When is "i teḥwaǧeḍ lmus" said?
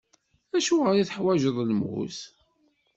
0.97-2.19